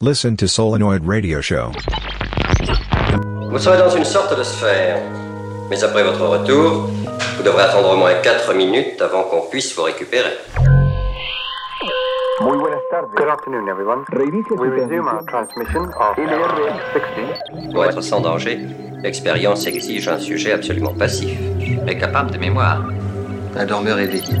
Listen 0.00 0.36
to 0.36 0.48
Solenoid 0.48 1.06
Radio 1.06 1.40
Show. 1.40 1.70
Vous 3.50 3.58
serez 3.58 3.78
dans 3.78 3.90
une 3.90 4.04
sorte 4.04 4.36
de 4.36 4.42
sphère. 4.42 5.00
Mais 5.70 5.82
après 5.84 6.02
votre 6.02 6.26
retour, 6.26 6.88
vous 7.36 7.42
devrez 7.42 7.62
attendre 7.62 7.92
au 7.92 7.96
moins 7.96 8.14
4 8.22 8.52
minutes 8.54 9.00
avant 9.00 9.22
qu'on 9.22 9.48
puisse 9.48 9.74
vous 9.76 9.84
récupérer. 9.84 10.32
Muy 12.40 12.58
buenas 12.58 12.80
tardes. 12.90 13.10
Good 13.14 13.28
afternoon, 13.28 13.68
everyone. 13.68 14.04
We 14.12 14.68
resume 14.68 15.06
our 15.06 15.22
transmission 15.26 15.84
of 15.84 16.16
LRX-60. 16.16 17.72
Pour 17.72 17.84
être 17.84 18.00
sans 18.00 18.20
danger, 18.20 18.66
l'expérience 19.02 19.66
exige 19.66 20.08
un 20.08 20.18
sujet 20.18 20.52
absolument 20.52 20.94
passif 20.94 21.38
et 21.86 21.96
capable 21.96 22.32
de 22.32 22.38
mémoire. 22.38 22.82
Un 23.56 23.66
dormeur 23.66 23.98
éveillé. 23.98 24.34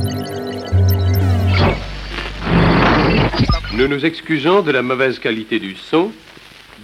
Nous 3.74 3.88
nous 3.88 4.04
excusons 4.04 4.60
de 4.60 4.70
la 4.70 4.82
mauvaise 4.82 5.18
qualité 5.18 5.58
du 5.58 5.74
son, 5.74 6.10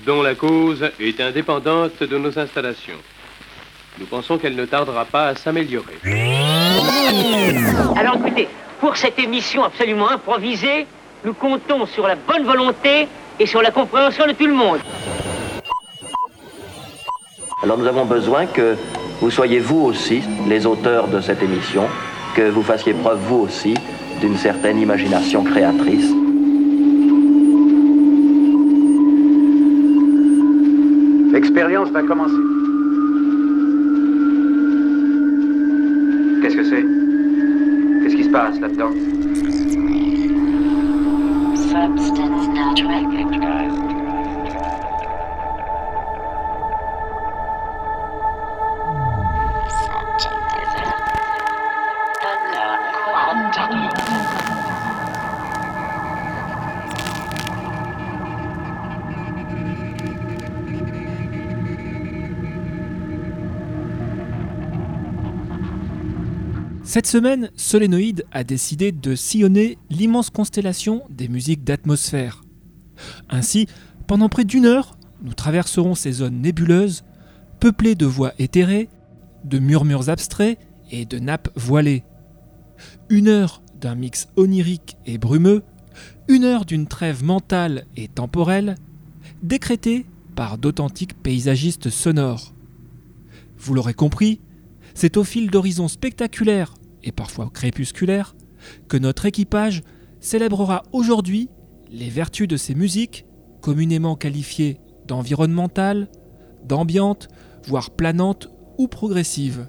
dont 0.07 0.23
la 0.23 0.35
cause 0.35 0.89
est 0.99 1.21
indépendante 1.21 2.03
de 2.03 2.17
nos 2.17 2.39
installations. 2.39 2.97
Nous 3.99 4.07
pensons 4.07 4.39
qu'elle 4.39 4.57
ne 4.57 4.65
tardera 4.65 5.05
pas 5.05 5.27
à 5.27 5.35
s'améliorer. 5.35 5.99
Alors 7.95 8.17
écoutez, 8.17 8.49
pour 8.81 8.97
cette 8.97 9.19
émission 9.19 9.65
absolument 9.65 10.09
improvisée, 10.09 10.87
nous 11.27 11.35
comptons 11.35 11.85
sur 11.85 12.09
la 12.09 12.15
bonne 12.15 12.45
volonté 12.45 13.07
et 13.39 13.45
sur 13.45 13.61
la 13.61 13.71
compréhension 13.71 14.27
de 14.27 14.33
tout 14.33 14.47
le 14.47 14.55
monde. 14.55 14.79
Alors 17.63 17.77
nous 17.77 17.87
avons 17.87 18.07
besoin 18.07 18.47
que 18.47 18.77
vous 19.21 19.31
soyez 19.31 19.59
vous 19.59 19.81
aussi 19.81 20.23
les 20.49 20.65
auteurs 20.65 21.09
de 21.09 21.21
cette 21.21 21.43
émission, 21.43 21.87
que 22.35 22.49
vous 22.49 22.63
fassiez 22.63 22.95
preuve 22.95 23.19
vous 23.19 23.41
aussi 23.41 23.75
d'une 24.23 24.39
certaine 24.39 24.81
imagination 24.81 25.45
créatrice. 25.45 26.15
L'expérience 31.39 31.89
va 31.91 32.03
commencer. 32.03 32.43
Qu'est-ce 36.43 36.57
que 36.57 36.65
c'est? 36.65 36.85
Qu'est-ce 38.03 38.17
qui 38.17 38.25
se 38.25 38.29
passe 38.29 38.61
là-dedans? 38.61 38.91
Cette 66.89 67.07
semaine, 67.07 67.51
Solénoïde 67.55 68.25
a 68.33 68.45
décidé 68.45 68.93
de 68.93 69.15
sillonner 69.15 69.77
l'immense 69.91 70.31
constellation 70.31 71.03
des 71.11 71.29
musiques 71.29 71.63
d'atmosphère. 71.63 72.43
Ainsi, 73.29 73.67
pendant 74.07 74.31
près 74.31 74.47
d'une 74.47 74.65
heure, 74.65 74.97
nous 75.21 75.35
traverserons 75.35 75.95
ces 75.95 76.13
zones 76.13 76.41
nébuleuses, 76.41 77.05
peuplées 77.61 77.95
de 77.95 78.07
voix 78.07 78.33
éthérées, 78.39 78.89
de 79.45 79.59
murmures 79.59 80.09
abstraits 80.09 80.59
et 80.91 81.05
de 81.05 81.19
nappes 81.19 81.51
voilées. 81.57 82.05
Une 83.11 83.29
heure 83.29 83.61
d'un 83.79 83.95
mix 83.95 84.29
onirique 84.37 84.97
et 85.05 85.19
brumeux, 85.19 85.65
une 86.27 86.45
heure 86.45 86.65
d'une 86.65 86.87
trêve 86.87 87.23
mentale 87.23 87.85
et 87.99 88.09
temporelle, 88.09 88.77
décrétée 89.43 90.07
par 90.35 90.57
d'authentiques 90.57 91.23
paysagistes 91.23 91.91
sonores. 91.91 92.55
Vous 93.59 93.75
l'aurez 93.75 93.93
compris, 93.93 94.41
c'est 94.95 95.19
au 95.19 95.23
fil 95.23 95.51
d'horizons 95.51 95.87
spectaculaires 95.89 96.78
parfois 97.13 97.51
crépusculaires 97.53 98.35
que 98.89 98.97
notre 98.97 99.27
équipage 99.27 99.83
célébrera 100.21 100.83
aujourd'hui 100.93 101.49
les 101.91 102.09
vertus 102.09 102.49
de 102.49 102.57
ces 102.57 102.75
musiques 102.75 103.25
communément 103.61 104.17
qualifiées 104.17 104.81
d'environnementales, 105.07 106.09
d'ambiantes, 106.65 107.29
voire 107.65 107.91
planantes 107.91 108.49
ou 108.77 108.89
progressives. 108.89 109.67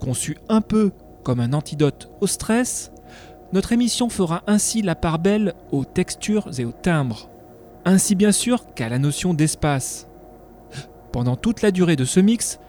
Conçue 0.00 0.38
un 0.48 0.60
peu 0.60 0.92
comme 1.24 1.40
un 1.40 1.52
antidote 1.52 2.10
au 2.20 2.26
stress, 2.26 2.92
notre 3.52 3.72
émission 3.72 4.08
fera 4.08 4.42
ainsi 4.46 4.82
la 4.82 4.94
part 4.94 5.18
belle 5.18 5.54
aux 5.72 5.84
textures 5.84 6.48
et 6.58 6.64
aux 6.64 6.72
timbres, 6.72 7.28
ainsi 7.84 8.14
bien 8.14 8.32
sûr 8.32 8.72
qu'à 8.74 8.88
la 8.88 8.98
notion 8.98 9.34
d'espace. 9.34 10.06
Pendant 11.12 11.36
toute 11.36 11.62
la 11.62 11.70
durée 11.70 11.96
de 11.96 12.04
ce 12.04 12.20
mix, 12.20 12.60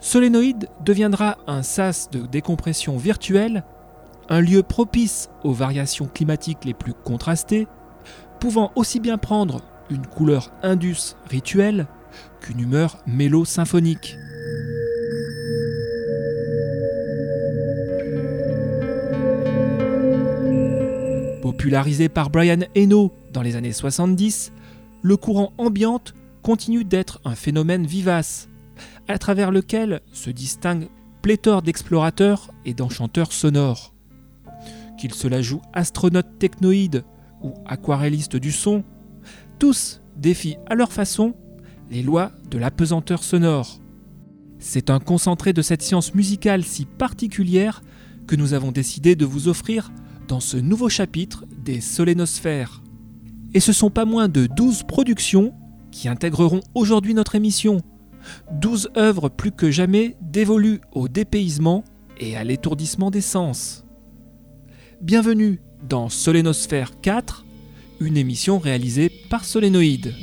Solénoïde 0.00 0.68
deviendra 0.84 1.38
un 1.46 1.62
sas 1.62 2.08
de 2.10 2.20
décompression 2.20 2.96
virtuelle, 2.96 3.64
un 4.28 4.40
lieu 4.40 4.62
propice 4.62 5.28
aux 5.42 5.52
variations 5.52 6.06
climatiques 6.06 6.64
les 6.64 6.74
plus 6.74 6.94
contrastées, 6.94 7.66
pouvant 8.38 8.70
aussi 8.76 9.00
bien 9.00 9.18
prendre 9.18 9.62
une 9.90 10.06
couleur 10.06 10.52
indus 10.62 11.16
rituelle 11.28 11.86
qu'une 12.40 12.60
humeur 12.60 12.98
mélo-symphonique. 13.06 14.16
Popularisé 21.42 22.08
par 22.08 22.30
Brian 22.30 22.60
Eno 22.76 23.12
dans 23.32 23.42
les 23.42 23.56
années 23.56 23.72
70, 23.72 24.52
le 25.02 25.16
courant 25.16 25.52
ambiante 25.58 26.14
continue 26.42 26.84
d'être 26.84 27.20
un 27.24 27.34
phénomène 27.34 27.84
vivace, 27.84 28.48
à 29.08 29.18
travers 29.18 29.50
lequel 29.50 30.00
se 30.12 30.30
distinguent 30.30 30.88
pléthore 31.22 31.62
d'explorateurs 31.62 32.50
et 32.64 32.74
d'enchanteurs 32.74 33.32
sonores. 33.32 33.94
Qu'ils 34.98 35.14
se 35.14 35.28
la 35.28 35.42
jouent 35.42 35.62
astronautes 35.72 36.38
technoïdes 36.38 37.04
ou 37.42 37.54
aquarellistes 37.66 38.36
du 38.36 38.52
son, 38.52 38.84
tous 39.58 40.00
défient 40.16 40.58
à 40.66 40.74
leur 40.74 40.92
façon 40.92 41.34
les 41.90 42.02
lois 42.02 42.32
de 42.50 42.58
l'apesanteur 42.58 43.22
sonore. 43.22 43.80
C'est 44.58 44.90
un 44.90 44.98
concentré 44.98 45.52
de 45.52 45.62
cette 45.62 45.82
science 45.82 46.14
musicale 46.14 46.64
si 46.64 46.84
particulière 46.84 47.82
que 48.26 48.36
nous 48.36 48.54
avons 48.54 48.72
décidé 48.72 49.16
de 49.16 49.24
vous 49.24 49.48
offrir 49.48 49.90
dans 50.26 50.40
ce 50.40 50.56
nouveau 50.56 50.88
chapitre 50.88 51.44
des 51.64 51.80
Solénosphères. 51.80 52.82
Et 53.54 53.60
ce 53.60 53.72
sont 53.72 53.90
pas 53.90 54.04
moins 54.04 54.28
de 54.28 54.46
12 54.46 54.82
productions 54.82 55.54
qui 55.90 56.08
intégreront 56.08 56.60
aujourd'hui 56.74 57.14
notre 57.14 57.34
émission. 57.34 57.80
12 58.52 58.90
œuvres 58.96 59.28
plus 59.28 59.52
que 59.52 59.70
jamais 59.70 60.16
dévolues 60.20 60.80
au 60.92 61.08
dépaysement 61.08 61.84
et 62.18 62.36
à 62.36 62.44
l'étourdissement 62.44 63.10
des 63.10 63.20
sens. 63.20 63.84
Bienvenue 65.00 65.60
dans 65.88 66.08
Solénosphère 66.08 67.00
4, 67.00 67.44
une 68.00 68.16
émission 68.16 68.58
réalisée 68.58 69.10
par 69.30 69.44
Solénoïde. 69.44 70.14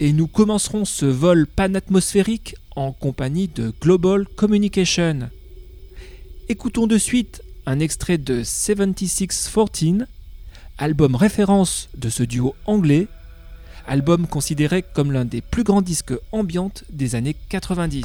Et 0.00 0.12
nous 0.12 0.26
commencerons 0.26 0.84
ce 0.84 1.06
vol 1.06 1.46
panatmosphérique 1.46 2.56
en 2.74 2.92
compagnie 2.92 3.46
de 3.46 3.72
Global 3.80 4.26
Communication. 4.26 5.30
Écoutons 6.48 6.88
de 6.88 6.98
suite 6.98 7.42
un 7.66 7.78
extrait 7.78 8.18
de 8.18 8.42
7614, 8.42 10.06
album 10.82 11.14
référence 11.14 11.88
de 11.96 12.08
ce 12.08 12.24
duo 12.24 12.56
anglais, 12.66 13.06
album 13.86 14.26
considéré 14.26 14.82
comme 14.82 15.12
l'un 15.12 15.24
des 15.24 15.40
plus 15.40 15.62
grands 15.62 15.80
disques 15.80 16.14
ambiantes 16.32 16.82
des 16.90 17.14
années 17.14 17.36
90. 17.50 18.04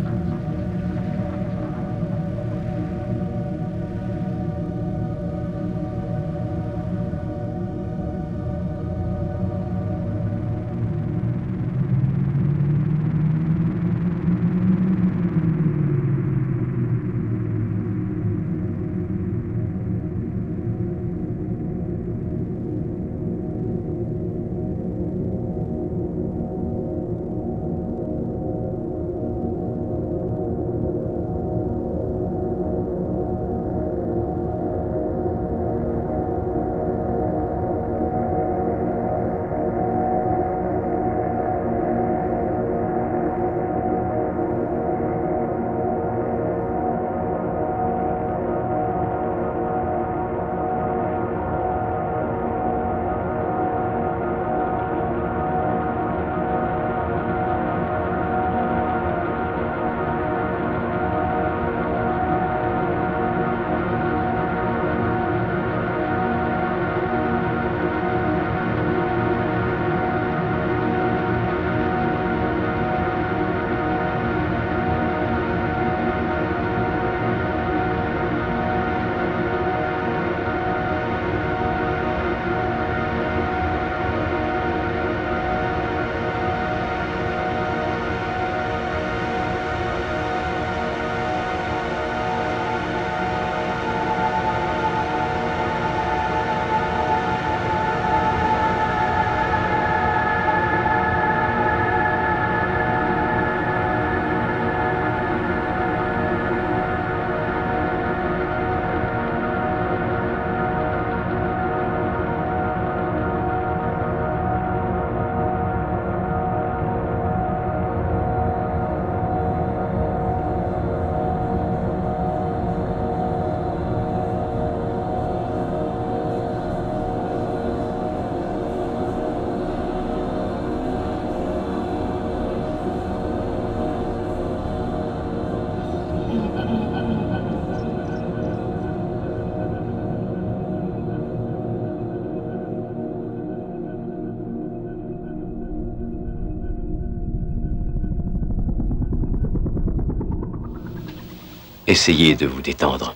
Essayez 151.91 152.35
de 152.35 152.45
vous 152.45 152.61
détendre. 152.61 153.13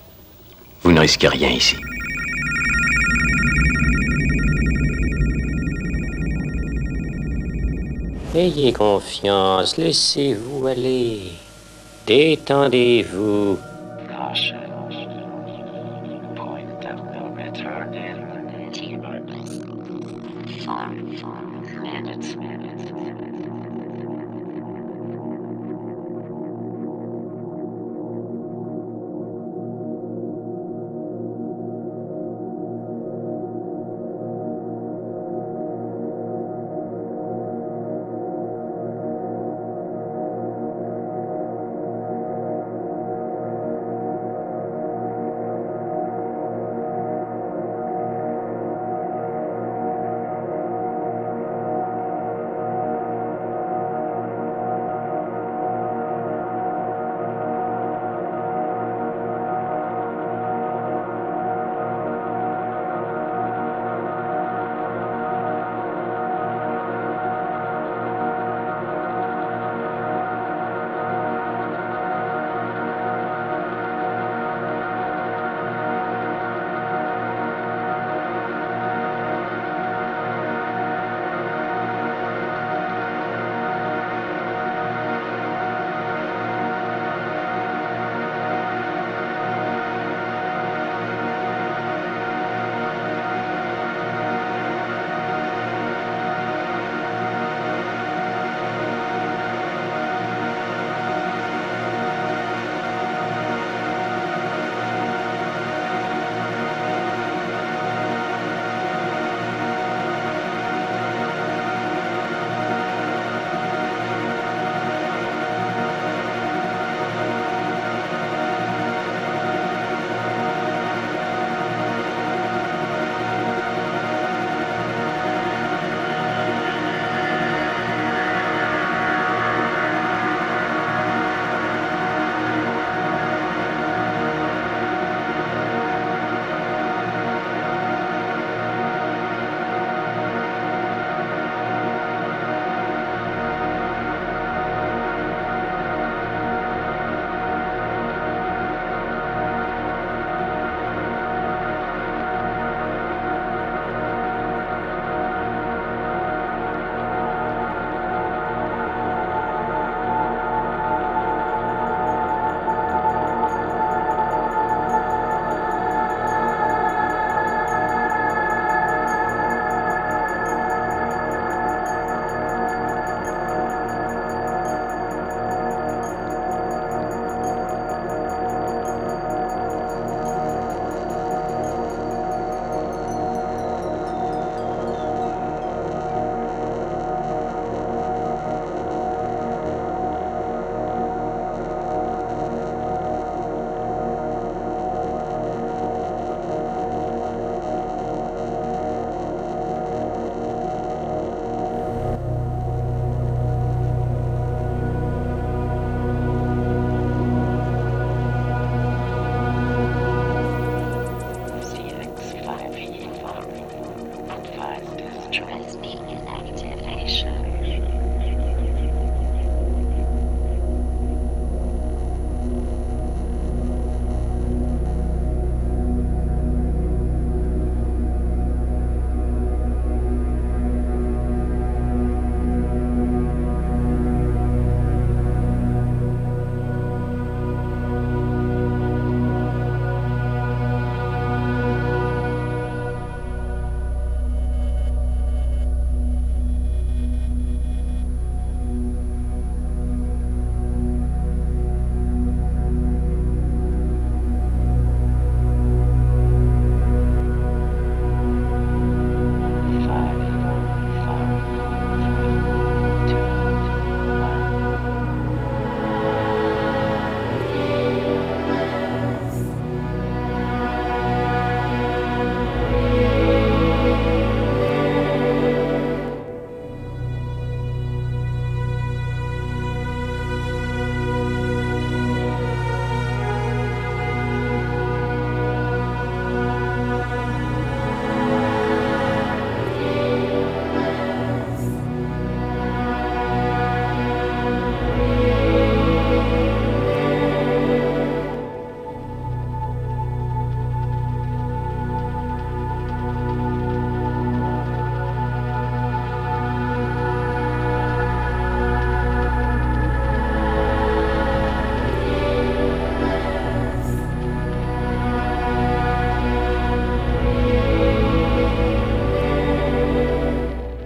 Vous 0.82 0.92
ne 0.92 1.00
risquez 1.00 1.28
rien 1.28 1.48
ici. 1.48 1.76
Ayez 8.34 8.74
confiance, 8.74 9.78
laissez-vous 9.78 10.66
aller. 10.66 11.22
Détendez-vous. 12.06 13.56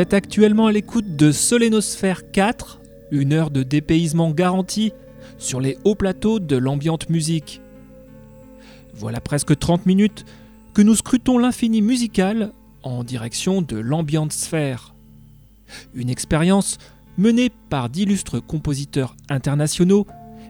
Êtes 0.00 0.14
actuellement 0.14 0.66
à 0.66 0.72
l'écoute 0.72 1.14
de 1.14 1.30
Solénosphère 1.30 2.30
4, 2.30 2.80
une 3.10 3.34
heure 3.34 3.50
de 3.50 3.62
dépaysement 3.62 4.30
garantie 4.30 4.94
sur 5.36 5.60
les 5.60 5.76
hauts 5.84 5.94
plateaux 5.94 6.40
de 6.40 6.56
l'ambiante 6.56 7.10
musique. 7.10 7.60
Voilà 8.94 9.20
presque 9.20 9.58
30 9.58 9.84
minutes 9.84 10.24
que 10.72 10.80
nous 10.80 10.94
scrutons 10.94 11.36
l'infini 11.36 11.82
musical 11.82 12.52
en 12.82 13.04
direction 13.04 13.60
de 13.60 13.76
l'ambiante 13.76 14.32
sphère. 14.32 14.94
Une 15.92 16.08
expérience 16.08 16.78
menée 17.18 17.50
par 17.68 17.90
d'illustres 17.90 18.42
compositeurs 18.42 19.16
internationaux, 19.28 20.06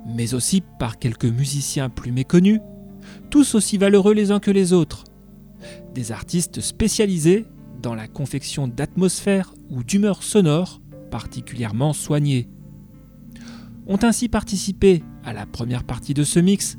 mais 0.06 0.32
aussi 0.32 0.62
par 0.78 1.00
quelques 1.00 1.24
musiciens 1.24 1.88
plus 1.88 2.12
méconnus, 2.12 2.60
tous 3.30 3.56
aussi 3.56 3.78
valeureux 3.78 4.14
les 4.14 4.30
uns 4.30 4.38
que 4.38 4.52
les 4.52 4.72
autres. 4.72 5.02
Des 5.92 6.12
artistes 6.12 6.60
spécialisés 6.60 7.46
dans 7.80 7.94
la 7.94 8.08
confection 8.08 8.68
d'atmosphères 8.68 9.54
ou 9.70 9.82
d'humeurs 9.82 10.22
sonores 10.22 10.80
particulièrement 11.10 11.92
soignées. 11.92 12.48
Ont 13.86 13.98
ainsi 14.02 14.28
participé 14.28 15.02
à 15.24 15.32
la 15.32 15.46
première 15.46 15.84
partie 15.84 16.14
de 16.14 16.22
ce 16.22 16.38
mix 16.38 16.76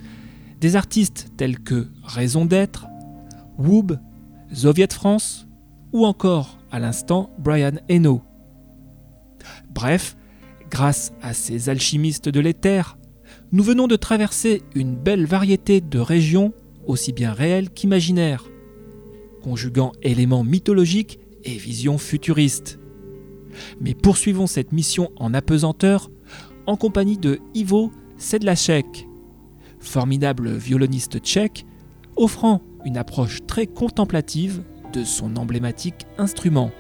des 0.60 0.76
artistes 0.76 1.32
tels 1.38 1.60
que 1.60 1.88
Raison 2.04 2.46
d'être, 2.46 2.88
Woob, 3.58 4.00
Soviet 4.54 4.94
France 4.94 5.48
ou 5.92 6.06
encore 6.06 6.58
à 6.72 6.80
l'instant 6.80 7.32
Brian 7.40 7.74
Eno. 7.90 8.22
Bref, 9.74 10.16
grâce 10.70 11.14
à 11.22 11.34
ces 11.34 11.70
alchimistes 11.70 12.30
de 12.30 12.40
l'éther, 12.40 12.98
nous 13.52 13.64
venons 13.64 13.88
de 13.88 13.96
traverser 13.96 14.62
une 14.76 14.96
belle 14.96 15.26
variété 15.26 15.82
de 15.82 16.00
régions 16.00 16.54
aussi 16.86 17.12
bien 17.12 17.34
réelles 17.34 17.70
qu'imaginaires, 17.70 18.46
conjuguant 19.42 19.92
éléments 20.02 20.44
mythologiques 20.44 21.20
et 21.44 21.56
visions 21.56 21.98
futuristes. 21.98 22.80
Mais 23.80 23.94
poursuivons 23.94 24.48
cette 24.48 24.72
mission 24.72 25.12
en 25.18 25.34
apesanteur 25.34 26.10
en 26.68 26.78
compagnie 26.78 27.18
de 27.18 27.40
Ivo 27.54 27.92
Sedlacek, 28.18 29.08
formidable 29.80 30.52
violoniste 30.52 31.20
tchèque, 31.20 31.66
offrant 32.16 32.62
une 32.86 32.98
approche 32.98 33.40
très 33.48 33.68
contemplative 33.68 34.64
de 34.94 35.04
son 35.04 35.36
emblématique 35.36 36.06
instrument. 36.18 36.72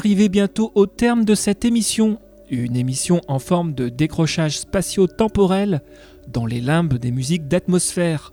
Voilà 0.00 0.12
arrivés 0.14 0.30
bientôt 0.30 0.72
au 0.76 0.86
terme 0.86 1.26
de 1.26 1.34
cette 1.34 1.66
émission. 1.66 2.18
Une 2.48 2.74
émission 2.74 3.20
en 3.28 3.38
forme 3.38 3.74
de 3.74 3.90
décrochage 3.90 4.58
spatio-temporel 4.58 5.82
dans 6.26 6.46
les 6.46 6.62
limbes 6.62 6.94
des 6.94 7.10
musiques 7.10 7.48
d'atmosphère. 7.48 8.32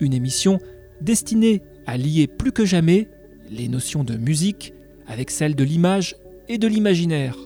Une 0.00 0.14
émission 0.14 0.58
destinée 1.02 1.62
à 1.86 1.98
lier 1.98 2.26
plus 2.26 2.50
que 2.50 2.64
jamais 2.64 3.10
les 3.50 3.68
notions 3.68 4.04
de 4.04 4.16
musique 4.16 4.72
avec 5.06 5.30
celles 5.30 5.54
de 5.54 5.64
l'image 5.64 6.16
et 6.48 6.56
de 6.56 6.66
l'imaginaire. 6.66 7.36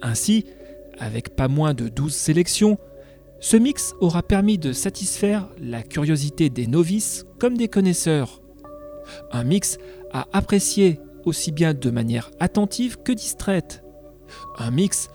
Ainsi, 0.00 0.46
avec 0.98 1.36
pas 1.36 1.48
moins 1.48 1.74
de 1.74 1.88
12 1.88 2.14
sélections, 2.14 2.78
ce 3.40 3.58
mix 3.58 3.94
aura 4.00 4.22
permis 4.22 4.56
de 4.56 4.72
satisfaire 4.72 5.50
la 5.60 5.82
curiosité 5.82 6.48
des 6.48 6.66
novices 6.66 7.26
comme 7.38 7.58
des 7.58 7.68
connaisseurs. 7.68 8.40
Un 9.32 9.44
mix 9.44 9.76
à 10.12 10.28
apprécier 10.32 10.98
aussi 11.24 11.52
bien 11.52 11.74
de 11.74 11.90
manière 11.90 12.30
attentive 12.40 12.98
que 13.02 13.12
distraite. 13.12 13.82
Un 14.58 14.70
mix 14.70 15.08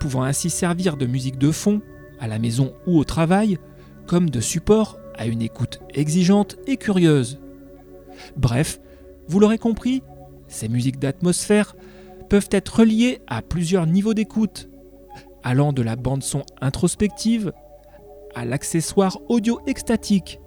pouvant 0.00 0.22
ainsi 0.22 0.50
servir 0.50 0.96
de 0.96 1.06
musique 1.06 1.38
de 1.38 1.50
fond 1.50 1.80
à 2.18 2.28
la 2.28 2.38
maison 2.38 2.74
ou 2.86 2.98
au 2.98 3.04
travail, 3.04 3.58
comme 4.06 4.30
de 4.30 4.40
support 4.40 4.98
à 5.16 5.26
une 5.26 5.42
écoute 5.42 5.80
exigeante 5.94 6.56
et 6.66 6.76
curieuse. 6.76 7.40
Bref, 8.36 8.80
vous 9.28 9.40
l'aurez 9.40 9.58
compris, 9.58 10.02
ces 10.48 10.68
musiques 10.68 10.98
d'atmosphère 10.98 11.76
peuvent 12.28 12.48
être 12.50 12.80
reliées 12.80 13.20
à 13.26 13.42
plusieurs 13.42 13.86
niveaux 13.86 14.14
d'écoute, 14.14 14.68
allant 15.42 15.72
de 15.72 15.82
la 15.82 15.96
bande 15.96 16.22
son 16.22 16.42
introspective 16.60 17.52
à 18.34 18.44
l'accessoire 18.44 19.18
audio 19.28 19.60
extatique, 19.66 20.40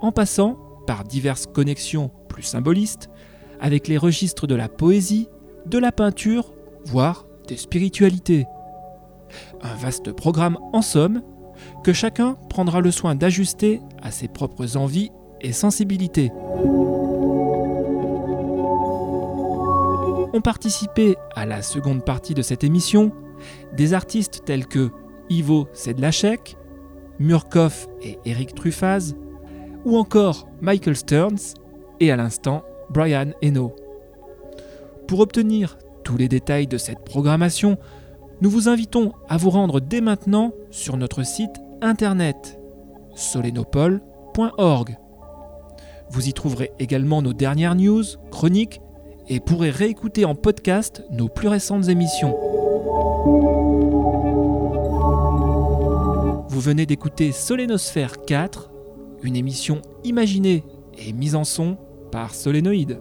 en 0.00 0.12
passant 0.12 0.58
par 0.86 1.04
diverses 1.04 1.46
connexions 1.46 2.10
plus 2.28 2.42
symbolistes 2.42 3.10
avec 3.60 3.88
les 3.88 3.98
registres 3.98 4.46
de 4.46 4.54
la 4.54 4.68
poésie, 4.68 5.28
de 5.66 5.78
la 5.78 5.92
peinture, 5.92 6.54
voire 6.84 7.26
des 7.46 7.56
spiritualités. 7.56 8.46
Un 9.62 9.74
vaste 9.74 10.12
programme 10.12 10.58
en 10.72 10.82
somme 10.82 11.22
que 11.84 11.92
chacun 11.92 12.36
prendra 12.48 12.80
le 12.80 12.90
soin 12.90 13.14
d'ajuster 13.14 13.80
à 14.02 14.10
ses 14.10 14.28
propres 14.28 14.76
envies 14.76 15.10
et 15.40 15.52
sensibilités. 15.52 16.30
Ont 20.32 20.40
participé 20.42 21.16
à 21.34 21.44
la 21.44 21.60
seconde 21.62 22.04
partie 22.04 22.34
de 22.34 22.42
cette 22.42 22.64
émission 22.64 23.12
des 23.76 23.94
artistes 23.94 24.42
tels 24.44 24.66
que 24.66 24.90
Ivo 25.28 25.68
Sedlacek, 25.72 26.56
Murkoff 27.18 27.88
et 28.02 28.18
Eric 28.24 28.54
Truffaz, 28.54 29.14
ou 29.84 29.96
encore 29.96 30.48
Michael 30.60 30.96
Stearns 30.96 31.54
et 32.00 32.10
à 32.10 32.16
l'instant 32.16 32.62
Brian 32.90 33.30
Eno. 33.42 33.74
Pour 35.06 35.20
obtenir 35.20 35.78
tous 36.04 36.16
les 36.16 36.28
détails 36.28 36.66
de 36.66 36.78
cette 36.78 37.04
programmation, 37.04 37.78
nous 38.40 38.50
vous 38.50 38.68
invitons 38.68 39.12
à 39.28 39.36
vous 39.36 39.50
rendre 39.50 39.80
dès 39.80 40.00
maintenant 40.00 40.52
sur 40.70 40.96
notre 40.96 41.22
site 41.24 41.56
internet 41.82 42.58
solenopole.org. 43.14 44.96
Vous 46.10 46.28
y 46.28 46.32
trouverez 46.32 46.72
également 46.78 47.22
nos 47.22 47.32
dernières 47.32 47.74
news, 47.74 48.04
chroniques 48.30 48.80
et 49.28 49.40
pourrez 49.40 49.70
réécouter 49.70 50.24
en 50.24 50.34
podcast 50.34 51.04
nos 51.10 51.28
plus 51.28 51.48
récentes 51.48 51.88
émissions. 51.88 52.36
Vous 56.48 56.60
venez 56.60 56.86
d'écouter 56.86 57.30
Solénosphère 57.30 58.24
4, 58.24 58.70
une 59.22 59.36
émission 59.36 59.82
imaginée 60.02 60.64
et 60.98 61.12
mise 61.12 61.36
en 61.36 61.44
son 61.44 61.76
par 62.10 62.34
Solénoïde. 62.34 62.98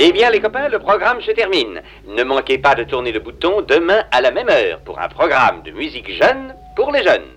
Eh 0.00 0.12
bien 0.12 0.30
les 0.30 0.40
copains, 0.40 0.68
le 0.68 0.78
programme 0.78 1.20
se 1.20 1.32
termine. 1.32 1.82
Ne 2.06 2.22
manquez 2.22 2.58
pas 2.58 2.74
de 2.74 2.84
tourner 2.84 3.12
le 3.12 3.20
bouton 3.20 3.62
demain 3.62 4.04
à 4.10 4.20
la 4.20 4.30
même 4.30 4.48
heure 4.48 4.80
pour 4.84 5.00
un 5.00 5.08
programme 5.08 5.62
de 5.62 5.72
musique 5.72 6.10
jeune 6.10 6.54
pour 6.76 6.92
les 6.92 7.02
jeunes. 7.02 7.34